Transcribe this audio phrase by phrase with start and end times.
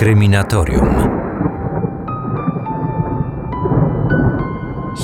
[0.00, 0.88] Kryminatorium.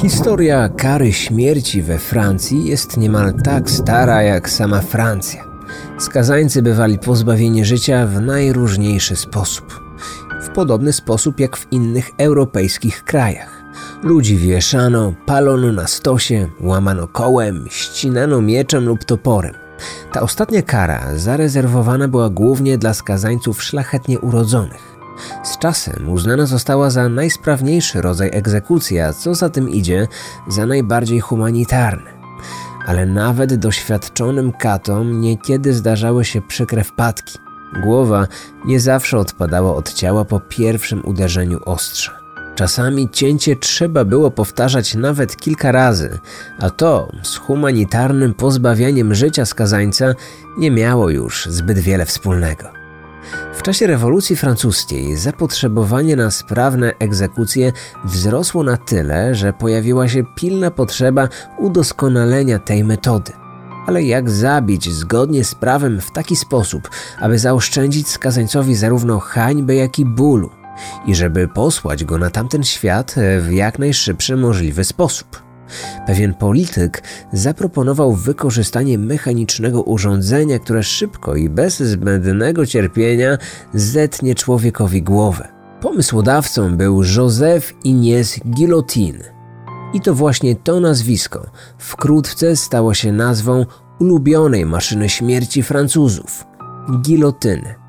[0.01, 5.45] Historia kary śmierci we Francji jest niemal tak stara jak sama Francja.
[5.98, 9.80] Skazańcy bywali pozbawieni życia w najróżniejszy sposób.
[10.43, 13.65] W podobny sposób jak w innych europejskich krajach.
[14.03, 19.66] Ludzi wieszano, palono na stosie, łamano kołem, ścinano mieczem lub toporem.
[20.12, 24.96] Ta ostatnia kara zarezerwowana była głównie dla skazańców szlachetnie urodzonych.
[25.44, 30.08] Z czasem uznana została za najsprawniejszy rodzaj egzekucji, a co za tym idzie,
[30.48, 32.11] za najbardziej humanitarny.
[32.86, 37.39] Ale nawet doświadczonym katom niekiedy zdarzały się przykre wpadki.
[37.83, 38.27] Głowa
[38.64, 42.25] nie zawsze odpadała od ciała po pierwszym uderzeniu ostrza.
[42.56, 46.19] Czasami cięcie trzeba było powtarzać nawet kilka razy,
[46.59, 50.15] a to z humanitarnym pozbawianiem życia skazańca
[50.59, 52.65] nie miało już zbyt wiele wspólnego.
[53.55, 57.73] W czasie rewolucji francuskiej zapotrzebowanie na sprawne egzekucje
[58.05, 63.33] wzrosło na tyle, że pojawiła się pilna potrzeba udoskonalenia tej metody.
[63.87, 69.98] Ale jak zabić zgodnie z prawem w taki sposób, aby zaoszczędzić skazańcowi zarówno hańby, jak
[69.98, 70.51] i bólu?
[71.07, 75.47] I żeby posłać go na tamten świat w jak najszybszy możliwy sposób.
[76.07, 83.39] Pewien polityk zaproponował wykorzystanie mechanicznego urządzenia, które szybko i bez zbędnego cierpienia
[83.75, 85.49] zetnie człowiekowi głowę.
[85.81, 89.37] Pomysłodawcą był Joseph Inies Guillotine.
[89.93, 91.47] I to właśnie to nazwisko
[91.79, 93.67] wkrótce stało się nazwą
[94.01, 96.45] ulubionej maszyny śmierci Francuzów
[97.03, 97.86] gilotyny.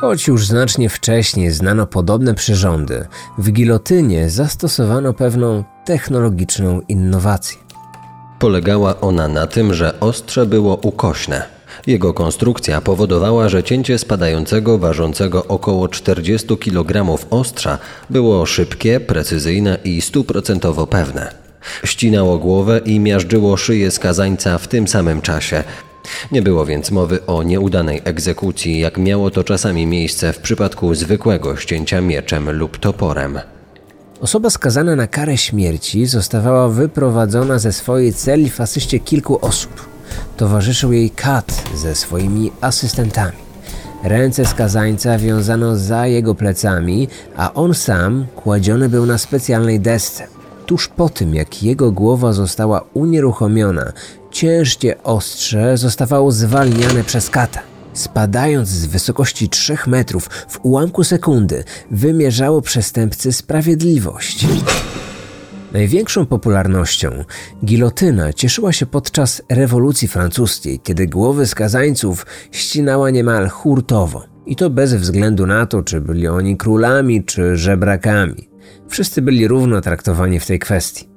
[0.00, 3.06] Choć już znacznie wcześniej znano podobne przyrządy,
[3.38, 7.58] w gilotynie zastosowano pewną technologiczną innowację.
[8.38, 11.42] Polegała ona na tym, że ostrze było ukośne.
[11.86, 17.78] Jego konstrukcja powodowała, że cięcie spadającego, ważącego około 40 kg ostrza
[18.10, 21.34] było szybkie, precyzyjne i stuprocentowo pewne.
[21.84, 25.64] Ścinało głowę i miażdżyło szyję skazańca w tym samym czasie,
[26.32, 31.56] nie było więc mowy o nieudanej egzekucji, jak miało to czasami miejsce w przypadku zwykłego
[31.56, 33.38] ścięcia mieczem lub toporem.
[34.20, 39.70] Osoba skazana na karę śmierci zostawała wyprowadzona ze swojej celi w asyście kilku osób.
[40.36, 43.36] Towarzyszył jej kat ze swoimi asystentami.
[44.04, 50.26] Ręce skazańca wiązano za jego plecami, a on sam kładziony był na specjalnej desce.
[50.66, 53.92] Tuż po tym, jak jego głowa została unieruchomiona,
[54.30, 57.60] ciężkie ostrze zostawało zwalniane przez kata.
[57.92, 64.46] Spadając z wysokości 3 metrów w ułamku sekundy, wymierzało przestępcy sprawiedliwość.
[65.72, 67.24] Największą popularnością
[67.64, 74.24] gilotyna cieszyła się podczas rewolucji francuskiej, kiedy głowy skazańców ścinała niemal hurtowo.
[74.46, 78.48] I to bez względu na to, czy byli oni królami czy żebrakami.
[78.88, 81.08] Wszyscy byli równo traktowani w tej kwestii.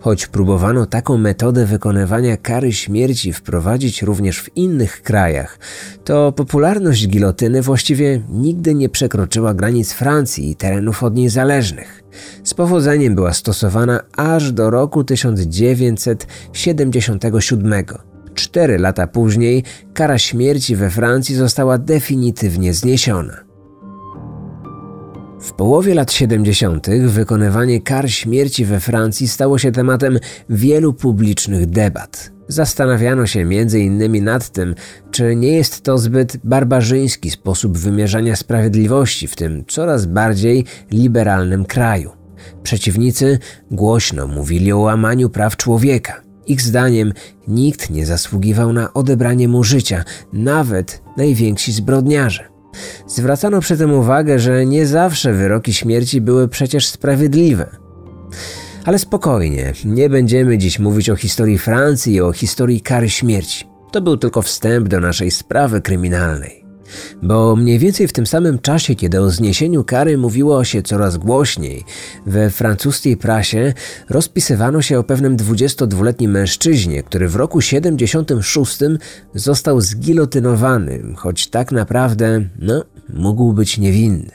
[0.00, 5.58] Choć próbowano taką metodę wykonywania kary śmierci wprowadzić również w innych krajach,
[6.04, 12.02] to popularność gilotyny właściwie nigdy nie przekroczyła granic Francji i terenów od niej zależnych.
[12.44, 17.84] Z powodzeniem była stosowana aż do roku 1977.
[18.34, 23.49] Cztery lata później kara śmierci we Francji została definitywnie zniesiona.
[25.40, 26.86] W połowie lat 70.
[27.06, 30.18] wykonywanie kar śmierci we Francji stało się tematem
[30.48, 32.30] wielu publicznych debat.
[32.48, 34.24] Zastanawiano się m.in.
[34.24, 34.74] nad tym,
[35.10, 42.10] czy nie jest to zbyt barbarzyński sposób wymierzania sprawiedliwości w tym coraz bardziej liberalnym kraju.
[42.62, 43.38] Przeciwnicy
[43.70, 46.22] głośno mówili o łamaniu praw człowieka.
[46.46, 47.12] Ich zdaniem
[47.48, 52.49] nikt nie zasługiwał na odebranie mu życia, nawet najwięksi zbrodniarze.
[53.06, 57.76] Zwracano przy tym uwagę, że nie zawsze wyroki śmierci były przecież sprawiedliwe.
[58.84, 63.64] Ale spokojnie, nie będziemy dziś mówić o historii Francji i o historii kary śmierci.
[63.92, 66.59] To był tylko wstęp do naszej sprawy kryminalnej.
[67.22, 71.84] Bo mniej więcej w tym samym czasie, kiedy o zniesieniu kary mówiło się coraz głośniej,
[72.26, 73.74] we francuskiej prasie
[74.08, 78.78] rozpisywano się o pewnym 22-letnim mężczyźnie, który w roku 76
[79.34, 84.30] został zgilotynowany, choć tak naprawdę, no, mógł być niewinny.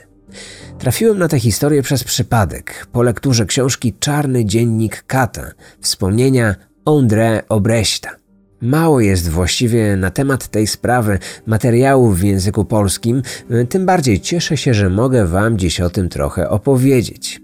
[0.78, 6.54] Trafiłem na tę historię przez przypadek, po lekturze książki Czarny Dziennik Kata, wspomnienia
[6.84, 8.25] André Obrechta.
[8.62, 13.22] Mało jest właściwie na temat tej sprawy materiałów w języku polskim,
[13.68, 17.40] tym bardziej cieszę się, że mogę Wam dziś o tym trochę opowiedzieć.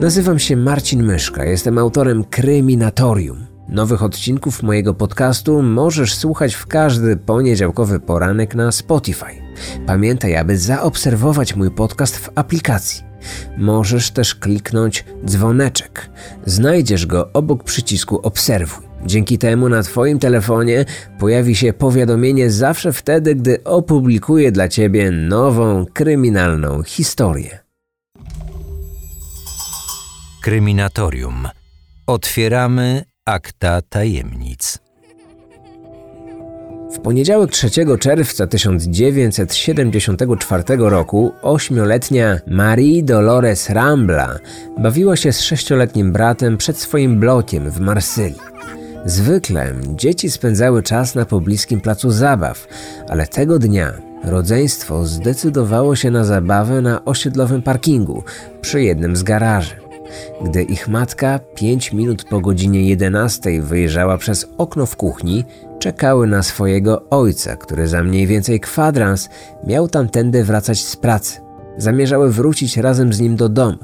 [0.00, 3.46] Nazywam się Marcin Myszka, jestem autorem Kryminatorium.
[3.68, 9.42] Nowych odcinków mojego podcastu możesz słuchać w każdy poniedziałkowy poranek na Spotify.
[9.86, 13.07] Pamiętaj, aby zaobserwować mój podcast w aplikacji.
[13.56, 16.10] Możesz też kliknąć dzwoneczek.
[16.46, 18.88] Znajdziesz go obok przycisku Obserwuj.
[19.06, 20.84] Dzięki temu na Twoim telefonie
[21.18, 27.58] pojawi się powiadomienie zawsze wtedy, gdy opublikuję dla Ciebie nową kryminalną historię.
[30.42, 31.48] Kryminatorium.
[32.06, 34.87] Otwieramy akta tajemnic.
[36.92, 37.70] W poniedziałek 3
[38.00, 44.38] czerwca 1974 roku ośmioletnia Marie Dolores Rambla
[44.78, 48.40] bawiła się z sześcioletnim bratem przed swoim blokiem w Marsylii.
[49.04, 52.66] Zwykle dzieci spędzały czas na pobliskim placu zabaw,
[53.08, 53.92] ale tego dnia
[54.24, 58.24] rodzeństwo zdecydowało się na zabawę na osiedlowym parkingu
[58.60, 59.87] przy jednym z garaży.
[60.44, 65.44] Gdy ich matka pięć minut po godzinie 11 wyjrzała przez okno w kuchni,
[65.78, 69.28] czekały na swojego ojca, który za mniej więcej kwadrans
[69.66, 71.40] miał tamtędy wracać z pracy.
[71.76, 73.78] Zamierzały wrócić razem z nim do domu.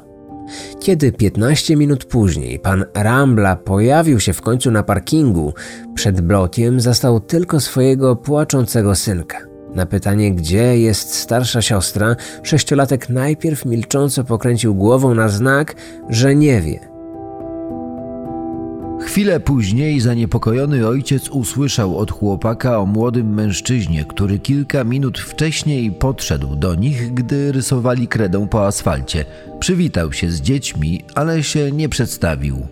[0.81, 5.55] Kiedy 15 minut później pan Rambla pojawił się w końcu na parkingu,
[5.95, 9.54] przed blokiem zastał tylko swojego płaczącego synka.
[9.75, 15.75] Na pytanie, gdzie jest starsza siostra, sześciolatek najpierw milcząco pokręcił głową na znak,
[16.09, 16.95] że nie wie.
[19.01, 26.57] Chwilę później zaniepokojony ojciec usłyszał od chłopaka o młodym mężczyźnie, który kilka minut wcześniej podszedł
[26.57, 29.25] do nich, gdy rysowali kredą po asfalcie.
[29.61, 32.67] Przywitał się z dziećmi, ale się nie przedstawił.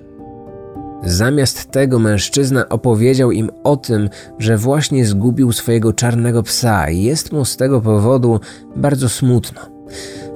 [1.05, 4.09] Zamiast tego mężczyzna opowiedział im o tym,
[4.39, 8.41] że właśnie zgubił swojego czarnego psa i jest mu z tego powodu
[8.77, 9.61] bardzo smutno.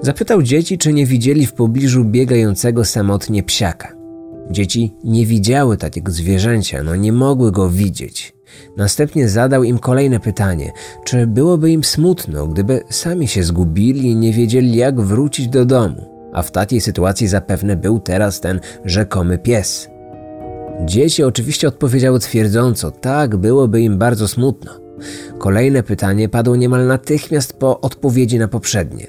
[0.03, 3.97] Zapytał dzieci, czy nie widzieli w pobliżu biegającego samotnie psiaka.
[4.51, 8.35] Dzieci nie widziały takiego zwierzęcia, no nie mogły go widzieć.
[8.77, 10.73] Następnie zadał im kolejne pytanie:
[11.05, 16.31] czy byłoby im smutno, gdyby sami się zgubili i nie wiedzieli, jak wrócić do domu?
[16.33, 19.89] A w takiej sytuacji zapewne był teraz ten rzekomy pies.
[20.85, 24.73] Dzieci oczywiście odpowiedziały twierdząco: tak, byłoby im bardzo smutno.
[25.39, 29.07] Kolejne pytanie padło niemal natychmiast po odpowiedzi na poprzednie: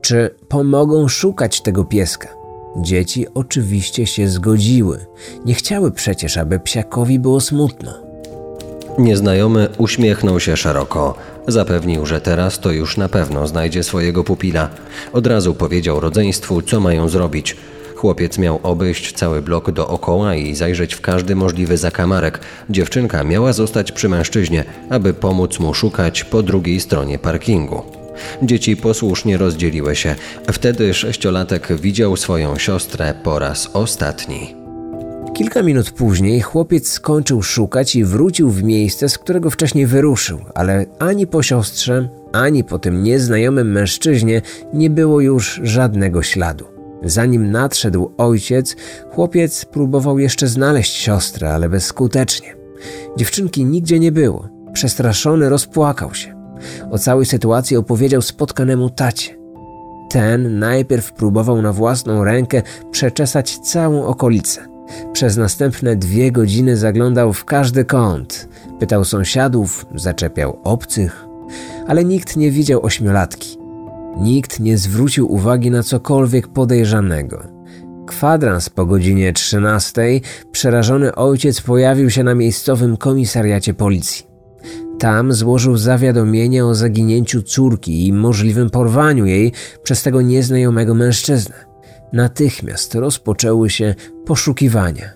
[0.00, 2.28] czy pomogą szukać tego pieska?
[2.80, 5.06] Dzieci oczywiście się zgodziły.
[5.44, 8.06] Nie chciały przecież, aby psiakowi było smutno.
[8.98, 11.14] Nieznajomy uśmiechnął się szeroko.
[11.48, 14.68] Zapewnił, że teraz to już na pewno znajdzie swojego pupila.
[15.12, 17.56] Od razu powiedział rodzeństwu, co mają zrobić.
[17.96, 22.40] Chłopiec miał obejść cały blok dookoła i zajrzeć w każdy możliwy zakamarek.
[22.70, 27.82] Dziewczynka miała zostać przy mężczyźnie, aby pomóc mu szukać po drugiej stronie parkingu.
[28.42, 30.14] Dzieci posłusznie rozdzieliły się.
[30.52, 34.54] Wtedy sześciolatek widział swoją siostrę po raz ostatni.
[35.34, 40.86] Kilka minut później chłopiec skończył szukać i wrócił w miejsce, z którego wcześniej wyruszył, ale
[40.98, 46.75] ani po siostrze, ani po tym nieznajomym mężczyźnie nie było już żadnego śladu.
[47.04, 48.76] Zanim nadszedł ojciec,
[49.10, 52.56] chłopiec próbował jeszcze znaleźć siostrę, ale bezskutecznie.
[53.16, 54.48] Dziewczynki nigdzie nie było.
[54.72, 56.36] Przestraszony rozpłakał się.
[56.90, 59.36] O całej sytuacji opowiedział spotkanemu tacie.
[60.10, 64.66] Ten najpierw próbował na własną rękę przeczesać całą okolicę.
[65.12, 68.48] Przez następne dwie godziny zaglądał w każdy kąt,
[68.80, 71.26] pytał sąsiadów, zaczepiał obcych,
[71.86, 73.65] ale nikt nie widział ośmiolatki.
[74.20, 77.42] Nikt nie zwrócił uwagi na cokolwiek podejrzanego.
[78.06, 80.02] Kwadrans po godzinie 13
[80.52, 84.26] przerażony ojciec pojawił się na miejscowym komisariacie policji.
[84.98, 91.54] Tam złożył zawiadomienie o zaginięciu córki i możliwym porwaniu jej przez tego nieznajomego mężczyznę.
[92.12, 93.94] Natychmiast rozpoczęły się
[94.26, 95.15] poszukiwania.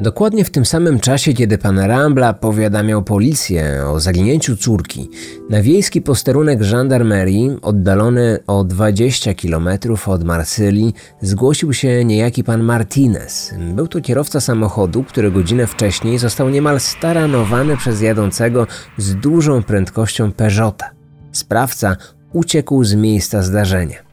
[0.00, 5.10] Dokładnie w tym samym czasie, kiedy pan Rambla powiadamiał policję o zaginięciu córki,
[5.50, 9.68] na wiejski posterunek żandarmerii, oddalony o 20 km
[10.06, 13.54] od Marsylii, zgłosił się niejaki pan Martinez.
[13.74, 18.66] Był to kierowca samochodu, który godzinę wcześniej został niemal staranowany przez jadącego
[18.98, 20.90] z dużą prędkością Peugeota.
[21.32, 21.96] Sprawca
[22.32, 24.07] uciekł z miejsca zdarzenia.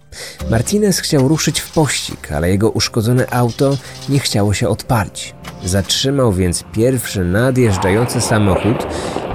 [0.49, 3.77] Martinez chciał ruszyć w pościg, ale jego uszkodzone auto
[4.09, 5.35] nie chciało się odpalić.
[5.65, 8.87] Zatrzymał więc pierwszy nadjeżdżający samochód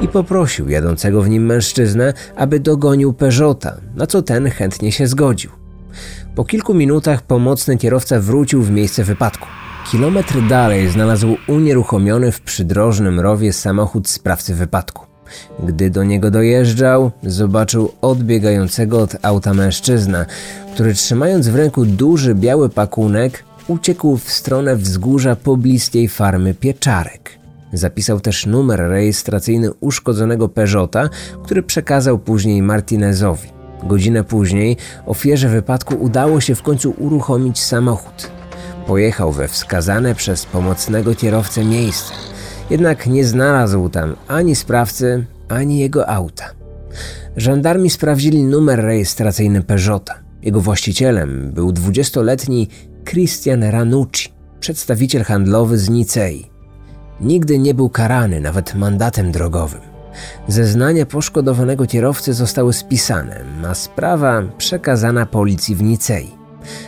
[0.03, 5.51] i poprosił jadącego w nim mężczyznę, aby dogonił Peugeota, na co ten chętnie się zgodził.
[6.35, 9.47] Po kilku minutach pomocny kierowca wrócił w miejsce wypadku.
[9.91, 15.10] Kilometr dalej znalazł unieruchomiony w przydrożnym rowie samochód sprawcy wypadku.
[15.63, 20.27] Gdy do niego dojeżdżał, zobaczył odbiegającego od auta mężczyznę,
[20.75, 27.31] który trzymając w ręku duży biały pakunek, uciekł w stronę wzgórza pobliskiej farmy pieczarek.
[27.73, 31.09] Zapisał też numer rejestracyjny uszkodzonego Peugeota,
[31.45, 33.49] który przekazał później Martinezowi.
[33.83, 38.31] Godzinę później ofierze wypadku udało się w końcu uruchomić samochód.
[38.87, 42.13] Pojechał we wskazane przez pomocnego kierowcę miejsce,
[42.71, 46.45] jednak nie znalazł tam ani sprawcy, ani jego auta.
[47.37, 50.15] Żandarmi sprawdzili numer rejestracyjny Peugeota.
[50.43, 52.69] Jego właścicielem był 20-letni
[53.05, 54.29] Christian Ranucci,
[54.61, 56.51] przedstawiciel handlowy z Nicei.
[57.21, 59.81] Nigdy nie był karany nawet mandatem drogowym.
[60.49, 66.40] Zeznania poszkodowanego kierowcy zostały spisane, a sprawa przekazana policji w Nicei.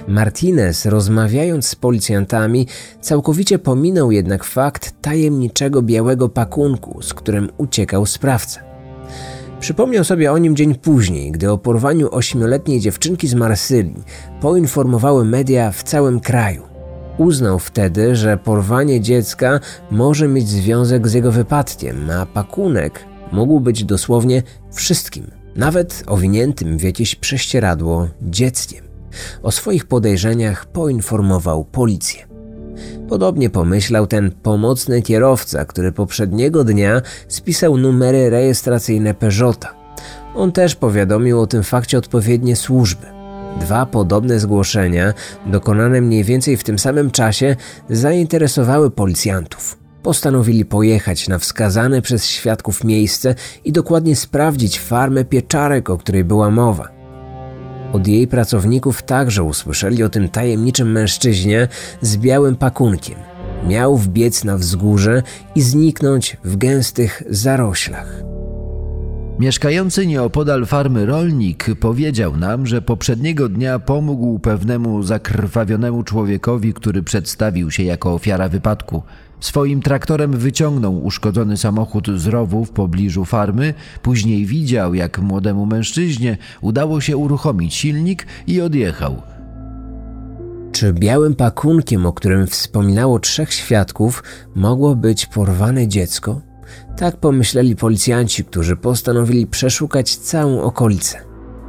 [0.09, 2.67] Martinez, rozmawiając z policjantami,
[3.01, 8.61] całkowicie pominął jednak fakt tajemniczego białego pakunku, z którym uciekał sprawca.
[9.61, 14.03] Przypomniał sobie o nim dzień później, gdy o porwaniu ośmioletniej dziewczynki z Marsylii
[14.41, 16.63] poinformowały media w całym kraju.
[17.19, 19.61] Uznał wtedy, że porwanie dziecka
[19.91, 26.83] może mieć związek z jego wypadkiem, a pakunek mógł być dosłownie wszystkim, nawet owiniętym w
[26.83, 28.92] jakieś prześcieradło dzieckiem.
[29.43, 32.27] O swoich podejrzeniach poinformował policję.
[33.09, 39.75] Podobnie pomyślał ten pomocny kierowca, który poprzedniego dnia spisał numery rejestracyjne Peugeota.
[40.35, 43.07] On też powiadomił o tym fakcie odpowiednie służby.
[43.61, 45.15] Dwa podobne zgłoszenia,
[45.47, 47.57] dokonane mniej więcej w tym samym czasie,
[47.91, 49.79] zainteresowały policjantów.
[50.03, 56.51] Postanowili pojechać na wskazane przez świadków miejsce i dokładnie sprawdzić farmę pieczarek, o której była
[56.51, 57.02] mowa.
[57.93, 61.69] Od jej pracowników także usłyszeli o tym tajemniczym mężczyźnie
[62.01, 63.19] z białym pakunkiem.
[63.69, 65.23] Miał wbiec na wzgórze
[65.55, 68.23] i zniknąć w gęstych zaroślach.
[69.39, 77.71] Mieszkający nieopodal farmy rolnik powiedział nam, że poprzedniego dnia pomógł pewnemu zakrwawionemu człowiekowi, który przedstawił
[77.71, 79.03] się jako ofiara wypadku.
[79.43, 86.37] Swoim traktorem wyciągnął uszkodzony samochód z rowu w pobliżu farmy, później widział, jak młodemu mężczyźnie
[86.61, 89.23] udało się uruchomić silnik i odjechał.
[90.73, 94.23] Czy białym pakunkiem, o którym wspominało trzech świadków,
[94.55, 96.41] mogło być porwane dziecko?
[96.97, 101.19] Tak pomyśleli policjanci, którzy postanowili przeszukać całą okolicę.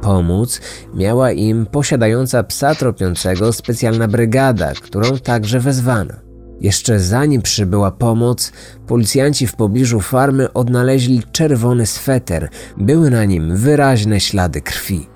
[0.02, 0.60] Pomóc
[0.94, 6.33] miała im posiadająca psa tropiącego specjalna brygada, którą także wezwano.
[6.60, 8.52] Jeszcze zanim przybyła pomoc,
[8.86, 12.48] policjanci w pobliżu farmy odnaleźli czerwony sweter.
[12.76, 15.06] Były na nim wyraźne ślady krwi.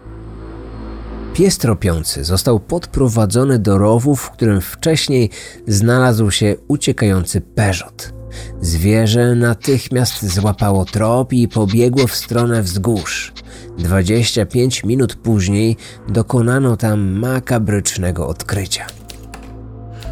[1.34, 5.30] Pies tropiący został podprowadzony do rowu, w którym wcześniej
[5.66, 8.12] znalazł się uciekający Peugeot.
[8.60, 13.32] Zwierzę natychmiast złapało trop i pobiegło w stronę wzgórz.
[13.78, 15.76] 25 minut później
[16.08, 18.86] dokonano tam makabrycznego odkrycia.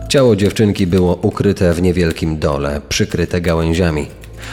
[0.09, 4.07] Ciało dziewczynki było ukryte w niewielkim dole, przykryte gałęziami.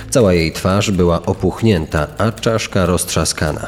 [0.10, 3.68] Cała jej twarz była opuchnięta, a czaszka roztrzaskana.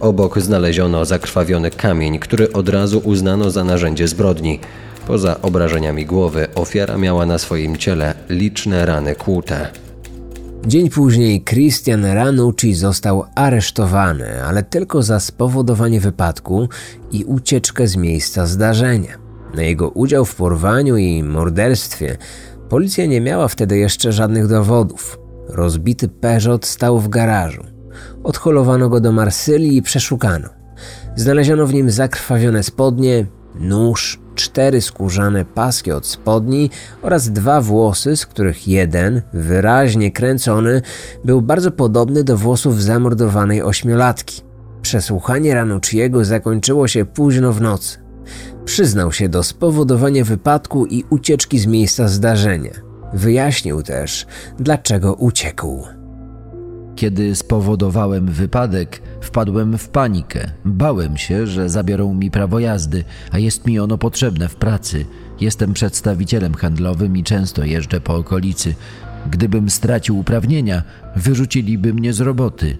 [0.00, 4.60] Obok znaleziono zakrwawiony kamień, który od razu uznano za narzędzie zbrodni.
[5.06, 9.68] Poza obrażeniami głowy ofiara miała na swoim ciele liczne rany kłute.
[10.66, 16.68] Dzień później Christian Ranucci został aresztowany, ale tylko za spowodowanie wypadku
[17.12, 19.25] i ucieczkę z miejsca zdarzenia.
[19.56, 22.16] Na jego udział w porwaniu i morderstwie
[22.68, 25.18] policja nie miała wtedy jeszcze żadnych dowodów.
[25.48, 27.64] Rozbity Peugeot stał w garażu.
[28.24, 30.48] Odholowano go do Marsylii i przeszukano.
[31.16, 36.70] Znaleziono w nim zakrwawione spodnie, nóż, cztery skórzane paski od spodni
[37.02, 40.82] oraz dwa włosy, z których jeden, wyraźnie kręcony,
[41.24, 44.42] był bardzo podobny do włosów zamordowanej ośmiolatki.
[44.82, 48.05] Przesłuchanie Ranucciego zakończyło się późno w nocy.
[48.66, 52.70] Przyznał się do spowodowania wypadku i ucieczki z miejsca zdarzenia.
[53.14, 54.26] Wyjaśnił też,
[54.58, 55.84] dlaczego uciekł.
[56.96, 60.50] Kiedy spowodowałem wypadek, wpadłem w panikę.
[60.64, 65.04] Bałem się, że zabiorą mi prawo jazdy, a jest mi ono potrzebne w pracy.
[65.40, 68.74] Jestem przedstawicielem handlowym i często jeżdżę po okolicy.
[69.30, 70.82] Gdybym stracił uprawnienia,
[71.16, 72.78] wyrzuciliby mnie z roboty.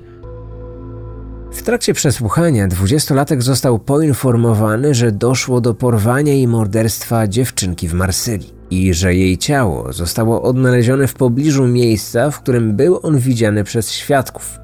[1.52, 8.54] W trakcie przesłuchania dwudziestolatek został poinformowany, że doszło do porwania i morderstwa dziewczynki w Marsylii
[8.70, 13.92] i że jej ciało zostało odnalezione w pobliżu miejsca, w którym był on widziany przez
[13.92, 14.58] świadków.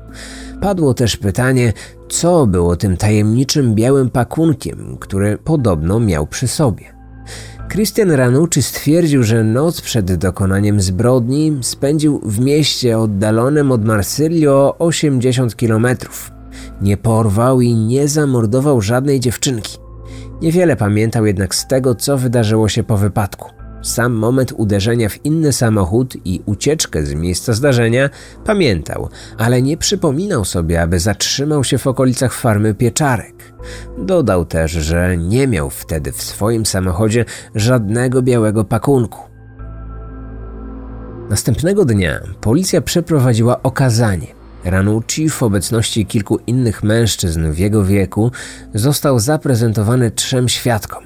[0.60, 1.72] Padło też pytanie,
[2.08, 6.84] co było tym tajemniczym białym pakunkiem, który podobno miał przy sobie.
[7.68, 14.78] Christian Ranucci stwierdził, że noc przed dokonaniem zbrodni spędził w mieście oddalonym od Marsylii o
[14.78, 16.31] 80 kilometrów.
[16.82, 19.78] Nie porwał i nie zamordował żadnej dziewczynki.
[20.42, 23.50] Niewiele pamiętał jednak z tego, co wydarzyło się po wypadku.
[23.82, 28.10] Sam moment uderzenia w inny samochód i ucieczkę z miejsca zdarzenia
[28.44, 29.08] pamiętał,
[29.38, 33.54] ale nie przypominał sobie, aby zatrzymał się w okolicach farmy pieczarek.
[33.98, 37.24] Dodał też, że nie miał wtedy w swoim samochodzie
[37.54, 39.18] żadnego białego pakunku.
[41.30, 44.41] Następnego dnia policja przeprowadziła okazanie.
[44.64, 48.30] Ranucci w obecności kilku innych mężczyzn w jego wieku
[48.74, 51.04] został zaprezentowany trzem świadkom.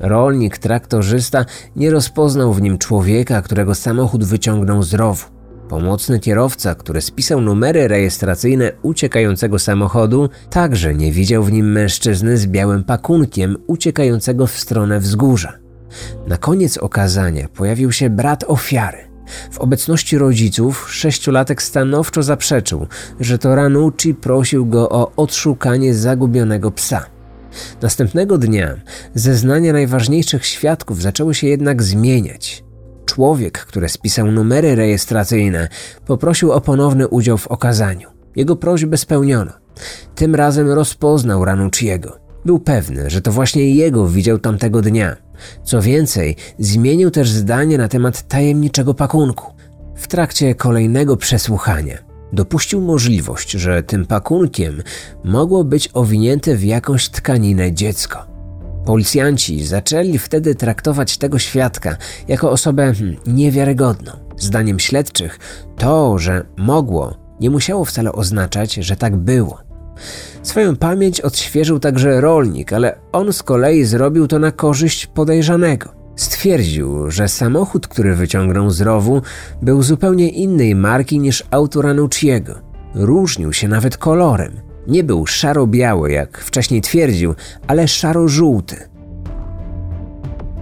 [0.00, 1.44] Rolnik, traktorzysta
[1.76, 5.26] nie rozpoznał w nim człowieka, którego samochód wyciągnął z rowu.
[5.68, 12.46] Pomocny kierowca, który spisał numery rejestracyjne uciekającego samochodu, także nie widział w nim mężczyzny z
[12.46, 15.52] białym pakunkiem uciekającego w stronę wzgórza.
[16.26, 19.13] Na koniec okazania pojawił się brat ofiary.
[19.50, 22.86] W obecności rodziców sześciolatek stanowczo zaprzeczył,
[23.20, 27.06] że to Ranucci prosił go o odszukanie zagubionego psa.
[27.82, 28.76] Następnego dnia
[29.14, 32.64] zeznania najważniejszych świadków zaczęły się jednak zmieniać.
[33.06, 35.68] Człowiek, który spisał numery rejestracyjne,
[36.06, 38.08] poprosił o ponowny udział w okazaniu.
[38.36, 39.52] Jego prośbę spełniono.
[40.14, 42.18] Tym razem rozpoznał Ranucciego.
[42.44, 45.16] Był pewny, że to właśnie jego widział tamtego dnia.
[45.64, 49.52] Co więcej, zmienił też zdanie na temat tajemniczego pakunku.
[49.96, 51.98] W trakcie kolejnego przesłuchania
[52.32, 54.82] dopuścił możliwość, że tym pakunkiem
[55.24, 58.26] mogło być owinięte w jakąś tkaninę dziecko.
[58.84, 61.96] Policjanci zaczęli wtedy traktować tego świadka
[62.28, 64.12] jako osobę hmm, niewiarygodną.
[64.36, 65.38] Zdaniem śledczych,
[65.76, 69.63] to, że mogło, nie musiało wcale oznaczać, że tak było.
[70.42, 76.04] Swoją pamięć odświeżył także rolnik, ale on z kolei zrobił to na korzyść podejrzanego.
[76.16, 79.22] Stwierdził, że samochód, który wyciągnął z rowu,
[79.62, 82.54] był zupełnie innej marki niż auto Ranucciego.
[82.94, 84.60] Różnił się nawet kolorem.
[84.86, 87.34] Nie był szaro-biały, jak wcześniej twierdził,
[87.66, 88.76] ale szaro-żółty.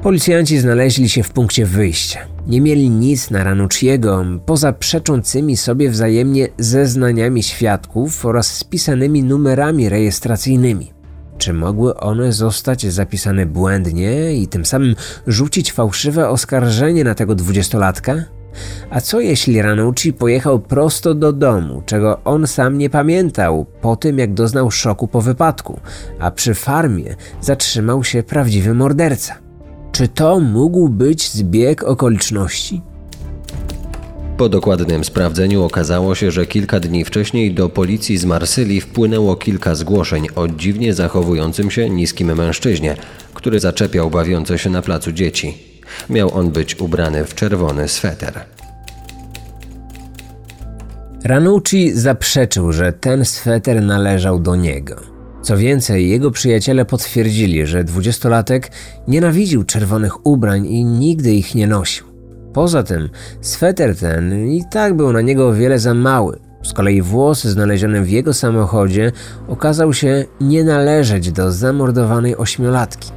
[0.02, 2.31] Policjanci znaleźli się w punkcie wyjścia.
[2.46, 10.92] Nie mieli nic na Ranucciego, poza przeczącymi sobie wzajemnie zeznaniami świadków oraz spisanymi numerami rejestracyjnymi.
[11.38, 14.94] Czy mogły one zostać zapisane błędnie i tym samym
[15.26, 18.14] rzucić fałszywe oskarżenie na tego dwudziestolatka?
[18.90, 24.18] A co jeśli Ranucci pojechał prosto do domu, czego on sam nie pamiętał, po tym
[24.18, 25.80] jak doznał szoku po wypadku,
[26.18, 29.41] a przy farmie zatrzymał się prawdziwy morderca?
[29.92, 32.82] Czy to mógł być zbieg okoliczności?
[34.36, 39.74] Po dokładnym sprawdzeniu okazało się, że kilka dni wcześniej do policji z Marsylii wpłynęło kilka
[39.74, 42.96] zgłoszeń o dziwnie zachowującym się niskim mężczyźnie,
[43.34, 45.58] który zaczepiał bawiące się na placu dzieci.
[46.10, 48.44] Miał on być ubrany w czerwony sweter.
[51.24, 55.11] Ranucci zaprzeczył, że ten sweter należał do niego.
[55.42, 58.70] Co więcej, jego przyjaciele potwierdzili, że dwudziestolatek
[59.08, 62.06] nienawidził czerwonych ubrań i nigdy ich nie nosił.
[62.52, 63.08] Poza tym,
[63.40, 66.38] sweter ten i tak był na niego o wiele za mały.
[66.62, 69.12] Z kolei włos znaleziony w jego samochodzie
[69.48, 73.10] okazał się nie należeć do zamordowanej ośmiolatki.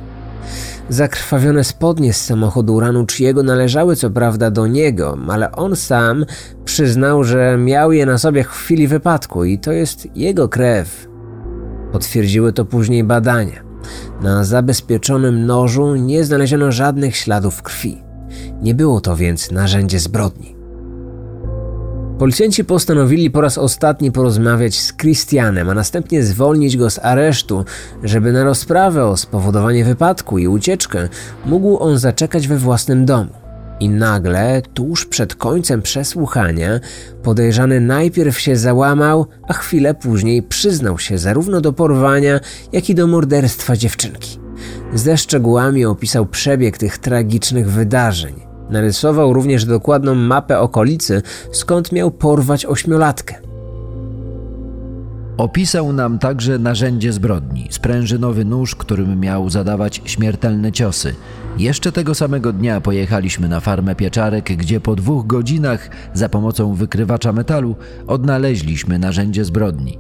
[0.90, 6.26] Zakrwawione spodnie z samochodu Ranucciego należały co prawda do niego, ale on sam
[6.66, 11.15] przyznał, że miał je na sobie w chwili wypadku i to jest jego krew.
[11.96, 13.64] Potwierdziły to później badania.
[14.22, 18.04] Na zabezpieczonym nożu nie znaleziono żadnych śladów krwi.
[18.62, 20.56] Nie było to więc narzędzie zbrodni.
[22.20, 27.66] Policjanci postanowili po raz ostatni porozmawiać z Christianem, a następnie zwolnić go z aresztu,
[28.04, 31.10] żeby na rozprawę o spowodowanie wypadku i ucieczkę
[31.46, 33.45] mógł on zaczekać we własnym domu.
[33.80, 36.80] I nagle, tuż przed końcem przesłuchania,
[37.24, 42.40] podejrzany najpierw się załamał, a chwilę później przyznał się zarówno do porwania,
[42.72, 44.40] jak i do morderstwa dziewczynki.
[44.94, 48.36] Ze szczegółami opisał przebieg tych tragicznych wydarzeń.
[48.70, 53.36] Narysował również dokładną mapę okolicy, skąd miał porwać ośmiolatkę.
[55.38, 61.16] Opisał nam także narzędzie zbrodni, sprężynowy nóż, którym miał zadawać śmiertelne ciosy.
[61.58, 67.34] Jeszcze tego samego dnia pojechaliśmy na farmę pieczarek, gdzie po dwóch godzinach za pomocą wykrywacza
[67.34, 67.76] metalu
[68.08, 70.00] odnaleźliśmy narzędzie zbrodni.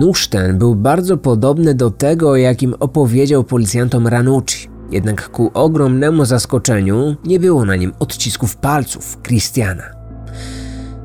[0.00, 4.68] Nóż ten był bardzo podobny do tego, jakim opowiedział policjantom Ranucci.
[4.90, 9.82] Jednak ku ogromnemu zaskoczeniu nie było na nim odcisków palców Christiana.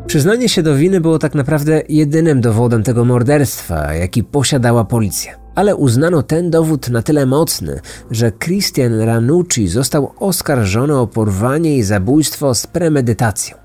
[0.08, 5.47] Przyznanie się do winy było tak naprawdę jedynym dowodem tego morderstwa, jaki posiadała policja.
[5.58, 7.80] Ale uznano ten dowód na tyle mocny,
[8.12, 13.58] że Christian Ranucci został oskarżony o porwanie i zabójstwo z premedytacją.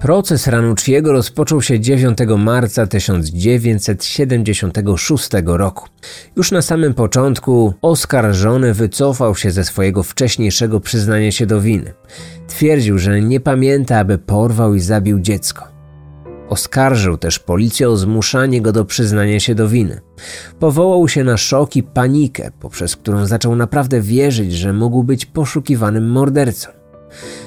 [0.00, 5.88] Proces Ranucciego rozpoczął się 9 marca 1976 roku.
[6.36, 11.92] Już na samym początku oskarżony wycofał się ze swojego wcześniejszego przyznania się do winy.
[12.48, 15.73] Twierdził, że nie pamięta, aby porwał i zabił dziecko.
[16.48, 20.00] Oskarżył też policję o zmuszanie go do przyznania się do winy.
[20.58, 26.10] Powołał się na szok i panikę, poprzez którą zaczął naprawdę wierzyć, że mógł być poszukiwanym
[26.10, 26.70] mordercą.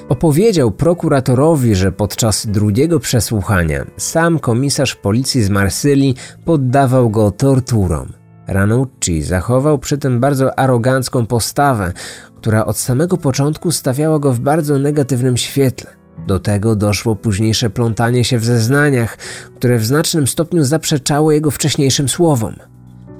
[0.08, 8.12] Opowiedział prokuratorowi, że podczas drugiego przesłuchania sam komisarz policji z Marsylii poddawał go torturom.
[8.46, 11.92] Ranucci zachował przy tym bardzo arogancką postawę,
[12.36, 15.97] która od samego początku stawiała go w bardzo negatywnym świetle.
[16.28, 19.16] Do tego doszło późniejsze plątanie się w zeznaniach,
[19.56, 22.54] które w znacznym stopniu zaprzeczało jego wcześniejszym słowom.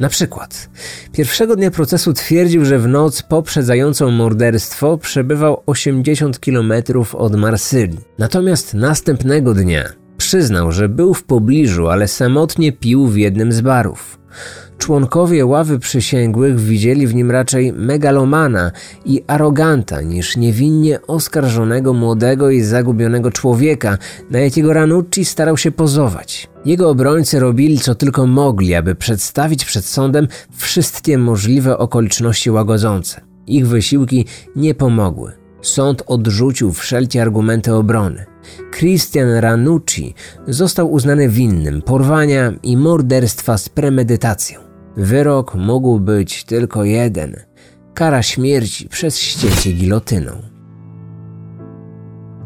[0.01, 0.71] Na przykład,
[1.13, 6.73] pierwszego dnia procesu twierdził, że w noc poprzedzającą morderstwo przebywał 80 km
[7.13, 8.01] od Marsylii.
[8.19, 14.19] Natomiast następnego dnia przyznał, że był w pobliżu, ale samotnie pił w jednym z barów.
[14.79, 18.71] Członkowie ławy przysięgłych widzieli w nim raczej megalomana
[19.05, 23.99] i aroganta niż niewinnie oskarżonego młodego i zagubionego człowieka,
[24.31, 26.49] na jakiego Ranucci starał się pozować.
[26.65, 33.21] Jego obrońcy robili co tylko mogli, aby przedstawić przed sądem wszystkie możliwe okoliczności łagodzące.
[33.47, 35.33] Ich wysiłki nie pomogły.
[35.63, 38.28] Sąd odrzucił wszelkie argumenty obrony.
[38.71, 40.15] Christian Ranucci
[40.47, 44.61] został uznany winnym porwania i morderstwa z premedytacją.
[44.97, 47.37] Wyrok mógł być tylko jeden
[47.99, 50.33] kara śmierci przez ścięcie gilotyną.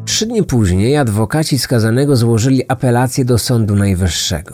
[0.05, 4.53] Trzy dni później adwokaci skazanego złożyli apelację do Sądu Najwyższego,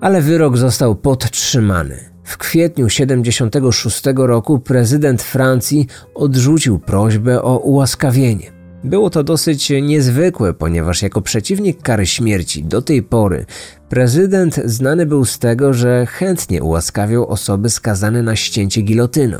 [0.00, 1.96] ale wyrok został podtrzymany.
[2.24, 8.55] W kwietniu 1976 roku prezydent Francji odrzucił prośbę o ułaskawienie.
[8.84, 13.46] Było to dosyć niezwykłe, ponieważ jako przeciwnik kary śmierci do tej pory
[13.88, 19.38] prezydent znany był z tego, że chętnie ułaskawiał osoby skazane na ścięcie gilotyną.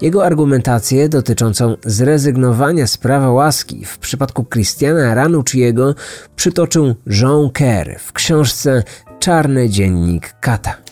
[0.00, 5.94] Jego argumentację dotyczącą zrezygnowania z prawa łaski w przypadku Christiana Ranucciego
[6.36, 8.82] przytoczył Jean Kerr w książce
[9.18, 10.87] Czarny dziennik Kata.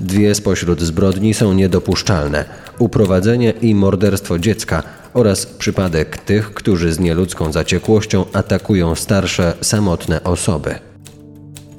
[0.00, 2.44] Dwie spośród zbrodni są niedopuszczalne:
[2.78, 4.82] uprowadzenie i morderstwo dziecka
[5.14, 10.74] oraz przypadek tych, którzy z nieludzką zaciekłością atakują starsze, samotne osoby.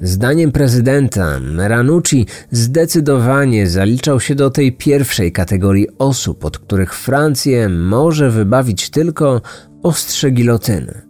[0.02, 8.30] Zdaniem prezydenta, Ranucci zdecydowanie zaliczał się do tej pierwszej kategorii osób, od których Francję może
[8.30, 9.40] wybawić tylko
[9.82, 11.07] ostrze gilotyny.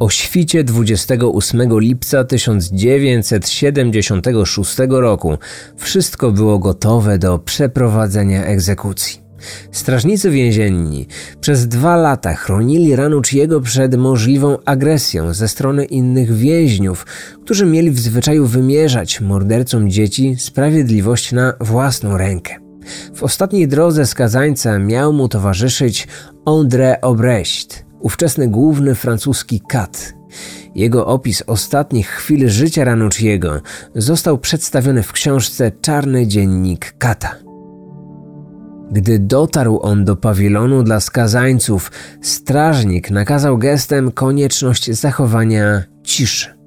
[0.00, 5.38] O świcie 28 lipca 1976 roku
[5.76, 9.20] wszystko było gotowe do przeprowadzenia egzekucji.
[9.72, 11.06] Strażnicy więzienni
[11.40, 17.06] przez dwa lata chronili Ranucciego przed możliwą agresją ze strony innych więźniów,
[17.44, 22.54] którzy mieli w zwyczaju wymierzać mordercom dzieci sprawiedliwość na własną rękę.
[23.14, 26.08] W ostatniej drodze skazańca miał mu towarzyszyć
[26.46, 30.14] André Obrecht, ówczesny główny francuski kat.
[30.74, 33.60] Jego opis ostatnich chwil życia Ranucciego
[33.94, 37.36] został przedstawiony w książce Czarny dziennik kata.
[38.92, 46.60] Gdy dotarł on do pawilonu dla skazańców, strażnik nakazał gestem konieczność zachowania ciszy.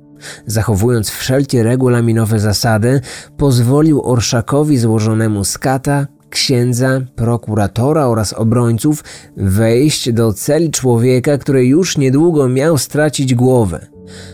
[0.45, 3.01] Zachowując wszelkie regulaminowe zasady,
[3.37, 9.03] pozwolił orszakowi złożonemu z kata, księdza, prokuratora oraz obrońców
[9.37, 13.87] wejść do celi człowieka, który już niedługo miał stracić głowę.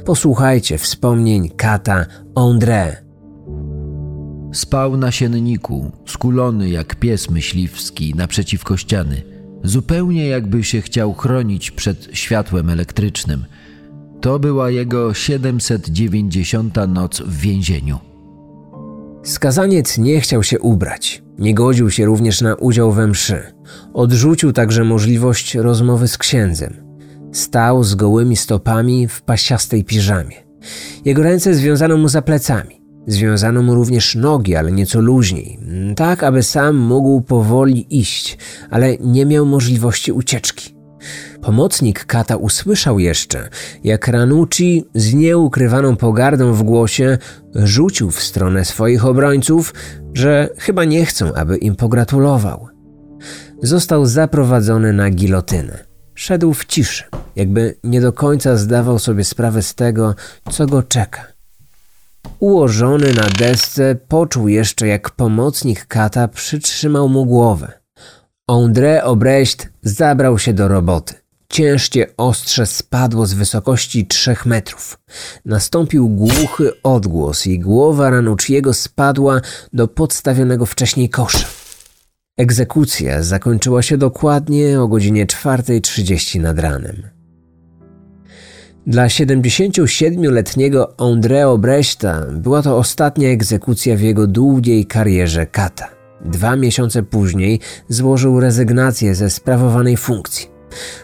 [0.06, 2.96] Posłuchajcie wspomnień kata André.
[4.54, 9.22] Spał na sienniku, skulony jak pies myśliwski naprzeciwko ściany,
[9.64, 13.46] zupełnie jakby się chciał chronić przed światłem elektrycznym.
[14.22, 18.00] To była jego 790 noc w więzieniu.
[19.24, 23.42] Skazaniec nie chciał się ubrać, nie godził się również na udział we mszy.
[23.94, 26.74] Odrzucił także możliwość rozmowy z księdzem.
[27.32, 30.36] Stał z gołymi stopami w pasiastej piżamie.
[31.06, 32.82] Jego ręce związano mu za plecami.
[33.08, 35.60] Związano mu również nogi, ale nieco luźniej,
[35.96, 38.38] tak aby sam mógł powoli iść,
[38.70, 40.79] ale nie miał możliwości ucieczki.
[41.42, 43.50] Pomocnik kata usłyszał jeszcze,
[43.84, 47.18] jak Ranucci z nieukrywaną pogardą w głosie
[47.56, 49.74] rzucił w stronę swoich obrońców,
[50.14, 52.68] że chyba nie chcą, aby im pogratulował.
[53.64, 55.90] Został zaprowadzony na gilotynę.
[56.16, 57.04] Szedł w ciszy,
[57.36, 60.16] jakby nie do końca zdawał sobie sprawę z tego,
[60.52, 61.28] co go czeka.
[62.40, 67.79] Ułożony na desce, poczuł jeszcze, jak pomocnik kata przytrzymał mu głowę.
[68.50, 71.14] André Obrecht zabrał się do roboty.
[71.50, 75.00] ciężkie ostrze spadło z wysokości trzech metrów.
[75.46, 79.42] Nastąpił głuchy odgłos i głowa Ranucciego spadła
[79.74, 81.48] do podstawionego wcześniej kosza.
[82.38, 87.04] Egzekucja zakończyła się dokładnie o godzinie 4.30 nad ranem.
[88.88, 95.99] Dla 77-letniego Andreo Brechta była to ostatnia egzekucja w jego długiej karierze kata.
[96.26, 100.48] Dwa miesiące później złożył rezygnację ze sprawowanej funkcji.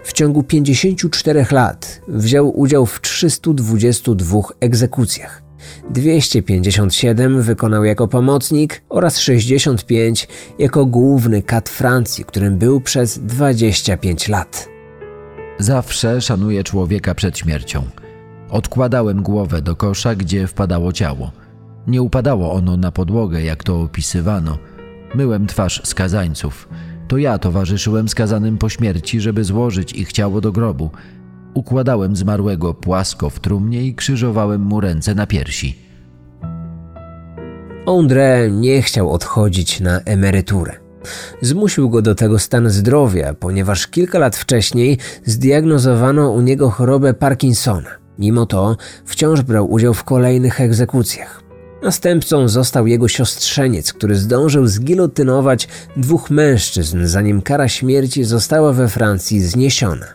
[0.03, 5.41] W ciągu 54 lat wziął udział w 322 egzekucjach.
[5.89, 10.27] 257 wykonał jako pomocnik oraz 65
[10.59, 14.69] jako główny kat Francji, którym był przez 25 lat.
[15.59, 17.83] Zawsze szanuję człowieka przed śmiercią.
[18.49, 21.31] Odkładałem głowę do kosza, gdzie wpadało ciało.
[21.87, 24.57] Nie upadało ono na podłogę, jak to opisywano.
[25.15, 26.69] Myłem twarz skazańców.
[27.07, 30.89] To ja towarzyszyłem skazanym po śmierci, żeby złożyć ich ciało do grobu.
[31.53, 35.75] Układałem zmarłego płasko w trumnie i krzyżowałem mu ręce na piersi.
[37.85, 40.73] André nie chciał odchodzić na emeryturę.
[41.41, 47.89] Zmusił go do tego stan zdrowia, ponieważ kilka lat wcześniej zdiagnozowano u niego chorobę Parkinsona.
[48.19, 51.44] Mimo to wciąż brał udział w kolejnych egzekucjach.
[51.85, 55.67] Następcą został jego siostrzeniec, który zdążył zgilotynować
[55.97, 60.05] dwóch mężczyzn, zanim kara śmierci została we Francji zniesiona.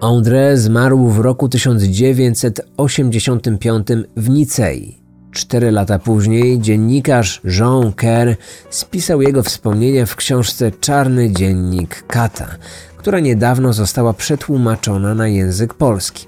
[0.00, 4.98] André zmarł w roku 1985 w Nicei.
[5.32, 8.36] Cztery lata później dziennikarz Jean Kerr
[8.70, 12.48] spisał jego wspomnienia w książce Czarny Dziennik Kata,
[12.96, 16.26] która niedawno została przetłumaczona na język polski.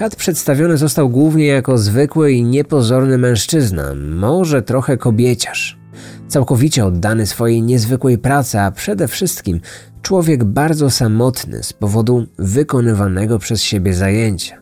[0.00, 5.78] Kat przedstawiony został głównie jako zwykły i niepozorny mężczyzna, może trochę kobieciarz.
[6.28, 9.60] Całkowicie oddany swojej niezwykłej pracy, a przede wszystkim
[10.02, 14.60] człowiek bardzo samotny z powodu wykonywanego przez siebie zajęcia.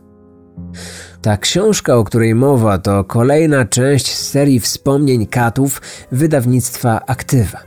[1.23, 7.59] Ta książka, o której mowa, to kolejna część serii wspomnień katów wydawnictwa Aktywa.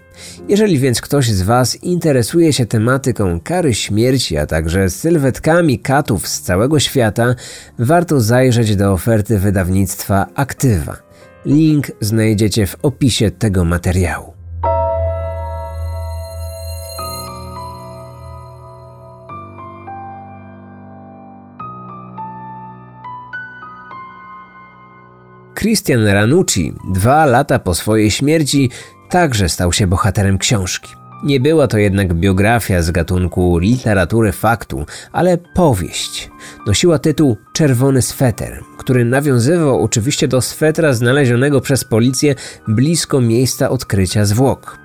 [0.49, 6.41] Jeżeli więc ktoś z Was interesuje się tematyką kary śmierci, a także sylwetkami katów z
[6.41, 7.35] całego świata,
[7.79, 10.97] warto zajrzeć do oferty wydawnictwa Aktywa.
[11.45, 14.30] Link znajdziecie w opisie tego materiału.
[25.61, 28.69] Christian Ranucci, dwa lata po swojej śmierci,
[29.09, 30.93] także stał się bohaterem książki.
[31.23, 36.29] Nie była to jednak biografia z gatunku literatury faktu, ale powieść.
[36.67, 42.35] Nosiła tytuł Czerwony sweter, który nawiązywał oczywiście do swetra znalezionego przez policję
[42.67, 44.77] blisko miejsca odkrycia zwłok.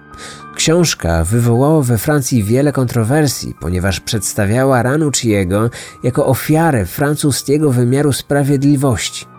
[0.56, 5.70] Książka wywołała we Francji wiele kontrowersji, ponieważ przedstawiała Ranucciego
[6.02, 9.35] jako ofiarę francuskiego wymiaru sprawiedliwości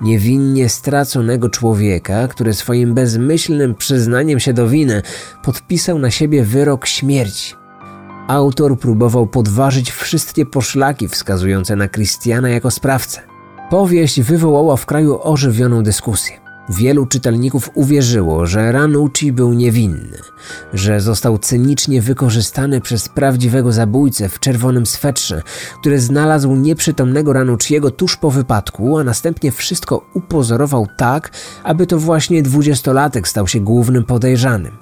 [0.00, 5.02] niewinnie straconego człowieka, który swoim bezmyślnym przyznaniem się do winy
[5.42, 7.54] podpisał na siebie wyrok śmierci.
[8.28, 13.20] Autor próbował podważyć wszystkie poszlaki wskazujące na Christiana jako sprawcę.
[13.70, 16.45] Powieść wywołała w kraju ożywioną dyskusję.
[16.68, 20.18] Wielu czytelników uwierzyło, że Ranucci był niewinny,
[20.72, 25.42] że został cynicznie wykorzystany przez prawdziwego zabójcę w czerwonym swetrze,
[25.80, 31.30] który znalazł nieprzytomnego Ranucciego tuż po wypadku, a następnie wszystko upozorował tak,
[31.64, 34.72] aby to właśnie dwudziestolatek stał się głównym podejrzanym.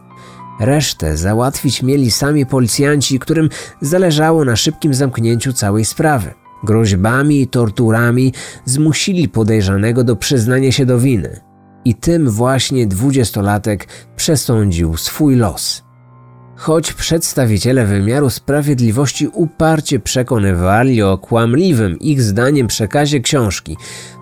[0.61, 3.49] Resztę załatwić mieli sami policjanci, którym
[3.81, 6.35] zależało na szybkim zamknięciu całej sprawy.
[6.65, 8.33] Groźbami i torturami
[8.65, 11.54] zmusili podejrzanego do przyznania się do winy.
[11.85, 15.85] I tym właśnie dwudziestolatek przesądził swój los.
[16.57, 23.77] Choć przedstawiciele wymiaru sprawiedliwości uparcie przekonywali o kłamliwym ich zdaniem przekazie książki,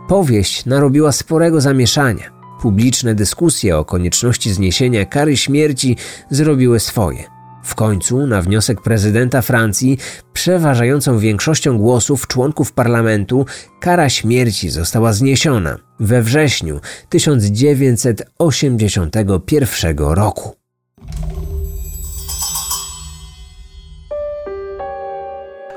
[0.08, 2.30] powieść narobiła sporego zamieszania.
[2.62, 5.96] Publiczne dyskusje o konieczności zniesienia kary śmierci
[6.30, 7.24] zrobiły swoje.
[7.64, 9.98] W końcu, na wniosek prezydenta Francji,
[10.32, 13.46] przeważającą większością głosów członków parlamentu,
[13.80, 20.56] kara śmierci została zniesiona we wrześniu 1981 roku.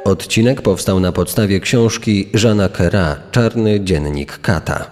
[0.04, 4.92] Odcinek powstał na podstawie książki Żana Kera Czarny dziennik Kata.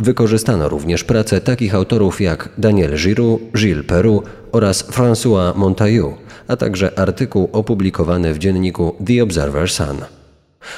[0.00, 6.14] Wykorzystano również pracę takich autorów jak Daniel Giroux, Gilles Peru oraz François Montaillou,
[6.48, 9.98] a także artykuł opublikowany w dzienniku The Observer Sun.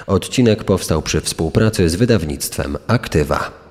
[0.06, 3.63] Odcinek powstał przy współpracy z wydawnictwem Aktywa.